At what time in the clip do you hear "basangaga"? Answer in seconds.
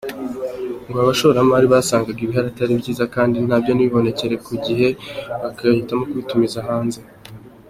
1.73-2.19